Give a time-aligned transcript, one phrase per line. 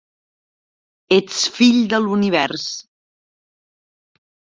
[1.17, 2.65] Ets fill de l'univers